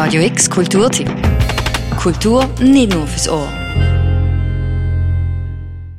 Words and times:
Radio 0.00 0.22
X 0.22 0.48
Kulturtipp. 0.48 1.10
Kultur 1.96 2.48
nicht 2.60 2.94
nur 2.94 3.04
fürs 3.08 3.28
Ohr. 3.28 3.52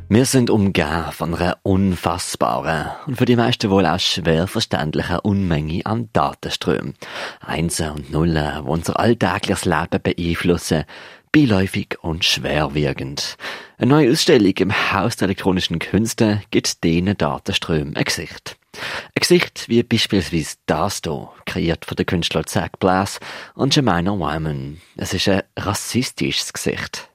Wir 0.07 0.23
sind 0.23 0.49
umgeben 0.49 1.11
von 1.11 1.35
einer 1.35 1.57
unfassbaren 1.63 2.91
und 3.07 3.17
für 3.17 3.25
die 3.25 3.35
meisten 3.35 3.69
wohl 3.69 3.85
auch 3.85 3.99
schwer 3.99 4.47
verständlichen 4.47 5.19
Unmenge 5.19 5.85
an 5.85 6.07
Datenströmen. 6.13 6.93
Einsen 7.41 7.91
und 7.91 8.09
Nullen, 8.09 8.63
die 8.63 8.69
unser 8.69 8.97
alltägliches 8.97 9.65
Leben 9.65 10.01
beeinflussen, 10.01 10.85
beiläufig 11.33 11.97
und 12.01 12.23
schwerwiegend. 12.23 13.35
Eine 13.79 13.89
neue 13.89 14.11
Ausstellung 14.13 14.53
im 14.59 14.93
Haus 14.93 15.17
der 15.17 15.27
elektronischen 15.27 15.79
Künste 15.79 16.41
gibt 16.51 16.85
diesen 16.85 17.17
Datenströmen 17.17 17.97
ein 17.97 18.05
Gesicht. 18.05 18.55
Ein 18.73 19.19
Gesicht 19.19 19.67
wie 19.67 19.83
beispielsweise 19.83 20.55
das 20.67 21.01
hier, 21.03 21.27
kreiert 21.49 21.85
von 21.85 22.45
Zach 22.45 22.71
Blass 22.79 23.19
und 23.55 23.75
Jemina 23.75 24.11
Wyman. 24.11 24.79
Es 24.97 25.13
ist 25.13 25.27
ein 25.27 25.41
rassistisches 25.57 26.53
Gesicht. 26.53 27.09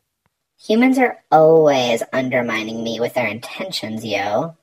Humans 0.68 0.98
are 0.98 1.18
always 1.30 2.02
undermining 2.12 2.82
me 2.82 2.98
with 2.98 3.14
their 3.14 3.28
intentions, 3.28 4.04
yo. 4.04 4.56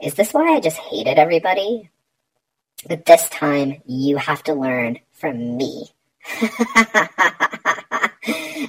Is 0.00 0.14
this 0.14 0.32
why 0.32 0.56
I 0.56 0.60
just 0.60 0.76
hated 0.78 1.18
everybody? 1.18 1.90
But 2.88 3.06
this 3.06 3.28
time, 3.28 3.82
you 3.86 4.18
have 4.18 4.42
to 4.44 4.54
learn 4.54 4.98
from 5.12 5.56
me. 5.56 5.90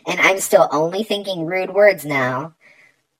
and 0.08 0.20
I'm 0.20 0.40
still 0.40 0.68
only 0.72 1.04
thinking 1.04 1.46
rude 1.46 1.74
words 1.74 2.06
now. 2.06 2.56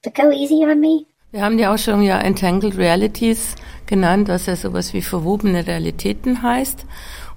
But 0.04 0.16
go 0.16 0.32
easy 0.32 0.64
on 0.64 0.80
me. 0.80 1.08
Wir 1.34 1.42
haben 1.42 1.58
die 1.58 1.66
Ausstellung 1.66 2.04
ja 2.04 2.20
Entangled 2.20 2.78
Realities 2.78 3.56
genannt, 3.88 4.28
was 4.28 4.46
ja 4.46 4.56
sowas 4.56 4.94
wie 4.94 5.02
verwobene 5.02 5.66
Realitäten 5.66 6.44
heißt. 6.44 6.86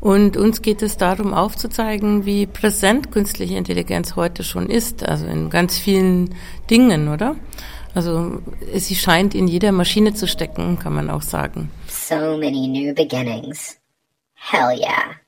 Und 0.01 0.37
uns 0.37 0.61
geht 0.61 0.83
es 0.83 0.99
darum 0.99 1.33
aufzuzeigen, 1.33 2.27
wie 2.27 2.45
präsent 2.47 3.11
künstliche 3.11 3.57
Intelligenz 3.57 4.15
heute 4.15 4.45
schon 4.45 4.69
ist, 4.69 5.03
also 5.03 5.25
in 5.25 5.49
ganz 5.49 5.79
vielen 5.79 6.35
Dingen, 6.69 7.09
oder? 7.09 7.37
Also 7.95 8.43
sie 8.75 8.97
scheint 8.97 9.35
in 9.35 9.49
jeder 9.49 9.73
Maschine 9.73 10.13
zu 10.13 10.29
stecken, 10.29 10.79
kann 10.79 10.93
man 10.93 11.09
auch 11.09 11.23
sagen. 11.23 11.71
So 11.89 12.37
many 12.37 12.69
new 12.69 12.93
beginnings. 12.93 13.79
Hell 14.35 14.79
yeah. 14.79 15.26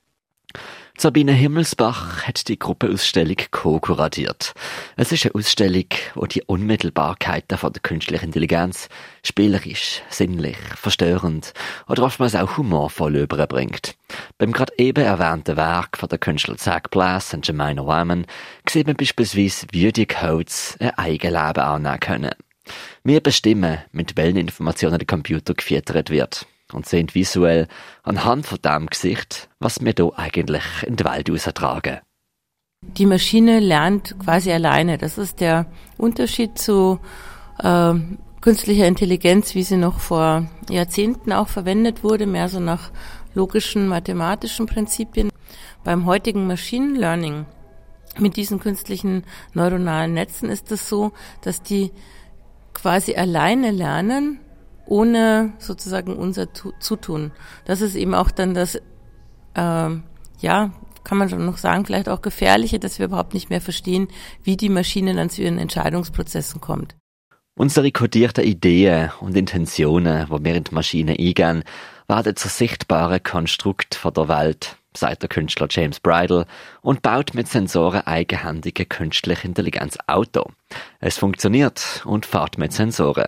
Sabine 1.01 1.31
Himmelsbach 1.31 2.25
hat 2.25 2.49
die 2.49 2.59
Gruppenausstellung 2.59 3.37
co-kuratiert. 3.53 4.53
Es 4.97 5.13
ist 5.13 5.27
eine 5.27 5.37
Ausstellung, 5.37 5.87
wo 6.17 6.27
die 6.27 6.43
Unmittelbarkeiten 6.43 7.57
von 7.57 7.73
der 7.73 7.83
künstlichen 7.83 8.25
Intelligenz 8.25 8.89
spielerisch, 9.23 10.03
sinnlich, 10.11 10.57
verstörend 10.75 11.55
oder 11.87 12.03
oftmals 12.03 12.35
auch 12.35 12.57
humorvoll 12.57 13.15
überbringt. 13.15 13.95
Beim 14.39 14.51
gerade 14.51 14.73
eben 14.77 15.05
erwähnten 15.05 15.57
Werk 15.57 15.99
von 15.99 16.09
der 16.09 16.19
Künstler 16.19 16.57
Zach 16.57 16.89
Blass 16.91 17.33
und 17.33 17.47
Jemina 17.47 17.87
Wyman 17.87 18.27
sieht 18.69 18.89
man 18.89 18.97
beispielsweise, 18.97 19.69
wie 19.71 19.93
die 19.93 20.07
Codes 20.07 20.77
ein 20.81 20.99
Eigenleben 20.99 21.63
annehmen 21.63 22.01
können. 22.01 22.35
Wir 23.05 23.21
bestimmen, 23.21 23.79
mit 23.93 24.17
welchen 24.17 24.39
Informationen 24.39 24.99
der 24.99 25.07
Computer 25.07 25.55
gefüttert 25.55 26.11
wird 26.11 26.45
und 26.73 26.87
sehen 26.87 27.09
visuell 27.13 27.69
anhand 28.03 28.47
von 28.47 28.59
dem 28.63 28.87
Gesicht, 28.87 29.49
was 29.59 29.81
wir 29.81 29.95
hier 29.97 30.13
eigentlich 30.17 30.65
in 30.87 30.97
die 30.97 31.05
Welt 31.05 31.31
austragen. 31.31 31.99
Die 32.83 33.07
Maschine 33.07 33.59
lernt 33.59 34.19
quasi 34.19 34.53
alleine. 34.53 34.99
Das 34.99 35.19
ist 35.19 35.41
der 35.41 35.67
Unterschied 35.97 36.59
zu 36.59 37.01
äh, 37.59 37.95
künstlicher 38.41 38.87
Intelligenz, 38.87 39.55
wie 39.55 39.65
sie 39.65 39.77
noch 39.77 39.99
vor 39.99 40.47
Jahrzehnten 40.71 41.33
auch 41.33 41.49
verwendet 41.49 42.05
wurde, 42.05 42.27
mehr 42.27 42.49
so 42.49 42.61
nach 42.61 42.91
logischen 43.35 43.89
mathematischen 43.89 44.67
Prinzipien. 44.67 45.31
Beim 45.85 46.07
heutigen 46.07 46.47
Machine 46.47 46.99
Learning 46.99 47.47
mit 48.19 48.37
diesen 48.37 48.59
künstlichen 48.59 49.25
neuronalen 49.55 50.15
Netzen 50.15 50.49
ist 50.49 50.73
es 50.73 50.89
so, 50.89 51.13
dass 51.43 51.63
die 51.63 51.93
quasi 52.75 53.15
alleine 53.15 53.71
lernen, 53.71 54.41
ohne 54.89 55.53
sozusagen 55.59 56.17
unser 56.17 56.49
Zutun. 56.53 57.33
Das 57.65 57.81
ist 57.81 57.95
eben 57.95 58.15
auch 58.15 58.31
dann 58.31 58.55
das, 58.55 58.77
äh, 58.77 58.81
ja, 60.41 60.73
kann 61.05 61.19
man 61.19 61.29
schon 61.29 61.47
noch 61.47 61.59
sagen, 61.59 61.87
vielleicht 61.87 62.09
auch 62.09 62.23
gefährliche, 62.23 62.79
dass 62.79 62.99
wir 62.99 63.07
überhaupt 63.07 63.35
nicht 63.35 63.51
mehr 63.51 63.61
verstehen, 63.61 64.09
wie 64.43 64.57
die 64.57 64.69
Maschine 64.69 65.15
dann 65.15 65.31
zu 65.31 65.43
ihren 65.43 65.59
Entscheidungsprozessen 65.59 66.61
kommt. 66.61 66.97
Unsere 67.55 67.91
kodierten 67.91 68.45
Ideen 68.45 69.11
und 69.21 69.37
Intentionen, 69.37 70.27
die 70.27 70.45
wir 70.45 70.55
in 70.55 70.65
die 70.65 70.75
Maschine 70.75 71.13
eingehen, 71.19 71.65
werden 72.07 72.37
zu 72.37 72.49
sichtbaren 72.49 73.23
Konstrukt 73.23 73.95
von 73.95 74.15
der 74.15 74.29
Welt, 74.29 74.77
sagt 74.97 75.23
der 75.23 75.29
Künstler 75.29 75.67
James 75.69 76.01
Bridle 76.01 76.47
und 76.83 77.03
baut 77.03 77.35
mit 77.35 77.49
Sensoren 77.49 78.07
eigenhändige 78.07 78.87
künstliche 78.87 79.47
Intelligenz 79.49 79.99
Auto. 80.07 80.51
Es 81.01 81.19
funktioniert 81.19 82.03
und 82.05 82.27
fährt 82.27 82.59
mit 82.59 82.73
Sensoren. 82.73 83.27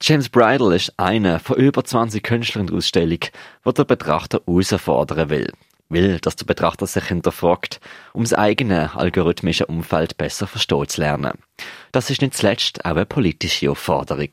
James 0.00 0.28
Bridle 0.28 0.74
ist 0.74 0.92
einer 0.98 1.38
von 1.40 1.56
über 1.56 1.84
20 1.84 2.22
Künstlern 2.22 2.66
der 2.66 2.76
Ausstellung, 2.76 3.20
die 3.66 3.72
der 3.72 3.84
Betrachter 3.84 4.42
herausfordern 4.46 5.30
will. 5.30 5.52
Will, 5.88 6.18
dass 6.18 6.36
der 6.36 6.46
Betrachter 6.46 6.86
sich 6.86 7.04
hinterfragt, 7.04 7.80
um 8.12 8.24
das 8.24 8.32
eigene 8.32 8.94
algorithmische 8.96 9.66
Umfeld 9.66 10.16
besser 10.16 10.46
verstehen 10.46 10.88
zu 10.88 11.00
lernen. 11.00 11.38
Das 11.92 12.10
ist 12.10 12.22
nicht 12.22 12.34
zuletzt 12.34 12.84
auch 12.84 12.90
eine 12.90 13.06
politische 13.06 13.70
Aufforderung. 13.70 14.30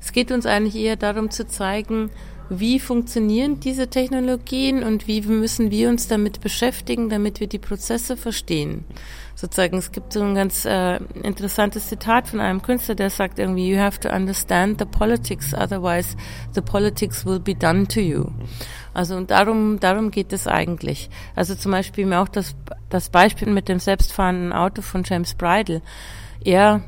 Es 0.00 0.12
geht 0.12 0.30
uns 0.30 0.46
eigentlich 0.46 0.76
eher 0.76 0.96
darum 0.96 1.30
zu 1.30 1.46
zeigen, 1.46 2.10
wie 2.50 2.80
funktionieren 2.80 3.60
diese 3.60 3.88
Technologien 3.88 4.82
und 4.82 5.06
wie 5.06 5.20
müssen 5.22 5.70
wir 5.70 5.88
uns 5.88 6.08
damit 6.08 6.40
beschäftigen, 6.40 7.08
damit 7.08 7.40
wir 7.40 7.46
die 7.46 7.58
Prozesse 7.58 8.16
verstehen. 8.16 8.84
Sozusagen, 9.34 9.78
es 9.78 9.92
gibt 9.92 10.12
so 10.12 10.22
ein 10.22 10.34
ganz 10.34 10.64
äh, 10.64 10.96
interessantes 11.22 11.88
Zitat 11.88 12.28
von 12.28 12.40
einem 12.40 12.60
Künstler, 12.60 12.96
der 12.96 13.10
sagt 13.10 13.38
irgendwie, 13.38 13.70
you 13.70 13.78
have 13.78 14.00
to 14.00 14.08
understand 14.08 14.80
the 14.80 14.84
politics, 14.84 15.54
otherwise 15.54 16.16
the 16.54 16.60
politics 16.60 17.24
will 17.24 17.38
be 17.38 17.54
done 17.54 17.86
to 17.86 18.00
you. 18.00 18.24
Also 18.94 19.16
und 19.16 19.30
darum, 19.30 19.78
darum 19.78 20.10
geht 20.10 20.32
es 20.32 20.48
eigentlich. 20.48 21.08
Also 21.36 21.54
zum 21.54 21.70
Beispiel 21.70 22.04
mir 22.04 22.20
auch 22.20 22.28
das, 22.28 22.56
das 22.88 23.10
Beispiel 23.10 23.48
mit 23.48 23.68
dem 23.68 23.78
selbstfahrenden 23.78 24.52
Auto 24.52 24.82
von 24.82 25.04
James 25.04 25.34
Bridle. 25.34 25.82
Er 26.44 26.82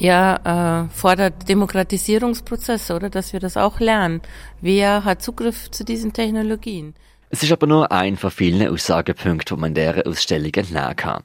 er 0.00 0.88
äh, 0.88 0.94
fordert 0.94 1.48
Demokratisierungsprozesse, 1.48 2.94
oder 2.94 3.10
dass 3.10 3.32
wir 3.32 3.40
das 3.40 3.56
auch 3.56 3.80
lernen. 3.80 4.22
Wer 4.60 5.04
hat 5.04 5.22
Zugriff 5.22 5.70
zu 5.70 5.84
diesen 5.84 6.12
Technologien? 6.12 6.94
Es 7.30 7.42
ist 7.42 7.52
aber 7.52 7.66
nur 7.66 7.92
ein 7.92 8.16
von 8.16 8.30
vielen 8.30 8.68
Aussagepunkten, 8.68 9.56
die 9.56 9.60
man 9.60 9.74
dieser 9.74 10.06
Ausstellung 10.06 10.54
entnehmen 10.54 10.96
kann. 10.96 11.22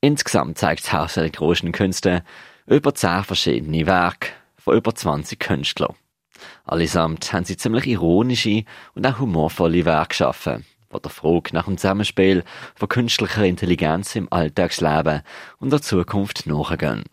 Insgesamt 0.00 0.58
zeigt 0.58 0.84
das 0.84 0.92
Haus 0.92 1.14
der 1.14 1.24
elektronischen 1.24 1.72
Künste 1.72 2.22
über 2.66 2.94
zehn 2.94 3.24
verschiedene 3.24 3.86
Werke 3.86 4.28
von 4.56 4.76
über 4.76 4.94
20 4.94 5.38
Künstlern. 5.38 5.94
Allesamt 6.64 7.32
haben 7.32 7.44
sie 7.44 7.56
ziemlich 7.56 7.86
ironische 7.86 8.64
und 8.94 9.06
auch 9.06 9.18
humorvolle 9.18 9.84
Werke 9.84 10.08
geschaffen, 10.10 10.64
die 10.94 11.00
der 11.00 11.10
Frage 11.10 11.50
nach 11.52 11.64
dem 11.64 11.76
Zusammenspiel 11.76 12.44
von 12.76 12.88
künstlicher 12.88 13.44
Intelligenz 13.44 14.14
im 14.14 14.32
Alltagsleben 14.32 15.22
und 15.58 15.72
der 15.72 15.82
Zukunft 15.82 16.46
nachgehen. 16.46 17.04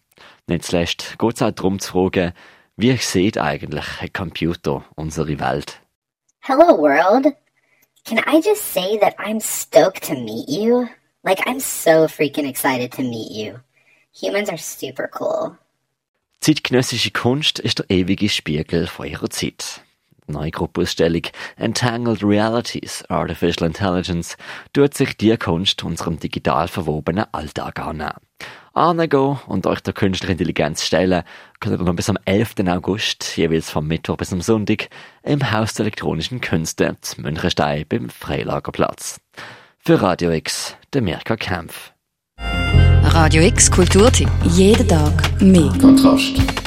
Nicht 0.49 0.63
zuletzt 0.63 1.19
geht 1.19 1.35
es 1.35 1.41
auch 1.41 1.51
darum 1.51 1.77
zu 1.77 1.91
fragen, 1.91 2.31
wie 2.77 2.95
sieht 2.95 3.37
eigentlich 3.37 3.85
ein 3.99 4.13
Computer 4.13 4.85
unsere 4.95 5.37
Welt? 5.41 5.81
Hello 6.39 6.77
world. 6.77 7.35
Can 8.05 8.19
I 8.19 8.39
just 8.41 8.73
say 8.73 8.97
that 8.99 9.19
I'm 9.19 9.41
stoked 9.41 10.07
to 10.07 10.13
meet 10.13 10.47
you? 10.47 10.87
Like 11.23 11.45
I'm 11.45 11.59
so 11.59 12.07
freaking 12.07 12.47
excited 12.47 12.93
to 12.93 13.01
meet 13.01 13.29
you. 13.31 13.59
Humans 14.13 14.47
are 14.47 14.57
super 14.57 15.09
cool. 15.19 15.57
Zeitgenössische 16.39 17.11
Kunst 17.11 17.59
ist 17.59 17.79
der 17.79 17.89
ewige 17.89 18.29
Spiegel 18.29 18.87
von 18.87 19.07
ihrer 19.07 19.29
Zeit. 19.29 19.81
Die 20.29 20.31
neue 20.31 20.51
Gruppenausstellung 20.51 21.23
Entangled 21.57 22.23
Realities 22.23 23.03
Artificial 23.09 23.67
Intelligence 23.67 24.37
tut 24.71 24.93
sich 24.93 25.17
die 25.17 25.35
Kunst 25.35 25.83
unserem 25.83 26.19
digital 26.19 26.69
verwobenen 26.69 27.25
Alltag 27.33 27.79
annehmen 27.79 28.21
angehen 28.77 29.39
und 29.47 29.67
euch 29.67 29.81
der 29.81 29.93
künstlichen 29.93 30.33
Intelligenz 30.33 30.83
stellen, 30.83 31.23
könnt 31.59 31.79
ihr 31.79 31.83
noch 31.83 31.93
bis 31.95 32.09
am 32.09 32.17
11. 32.25 32.55
August, 32.67 33.35
jeweils 33.37 33.69
vom 33.69 33.87
Mittwoch 33.87 34.17
bis 34.17 34.31
am 34.31 34.41
Sonntag, 34.41 34.89
im 35.23 35.51
Haus 35.51 35.73
der 35.73 35.85
elektronischen 35.85 36.41
Künste 36.41 36.95
zu 37.01 37.21
Münchenstein 37.21 37.85
beim 37.89 38.09
Freilagerplatz. 38.09 39.19
Für 39.79 40.01
Radio 40.01 40.31
X, 40.31 40.75
der 40.93 41.01
Mirka 41.01 41.35
Kempf. 41.35 41.93
Radio 43.03 43.41
X 43.41 43.71
Kulturtipp. 43.71 44.29
Jeden 44.43 44.87
Tag 44.87 45.41
mehr. 45.41 45.73
Kontrast. 45.79 46.66